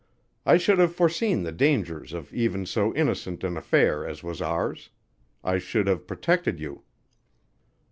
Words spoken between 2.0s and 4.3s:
of even so innocent an affair as